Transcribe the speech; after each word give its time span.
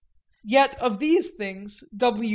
Yet 0.43 0.75
of 0.79 0.97
these 0.99 1.29
things 1.35 1.81
W. 1.95 2.29